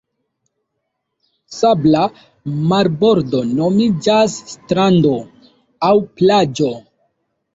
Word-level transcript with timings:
Sabla 1.57 1.99
marbordo 2.71 3.41
nomiĝas 3.59 4.37
strando 4.55 5.13
aŭ 5.91 5.93
plaĝo. 6.21 6.73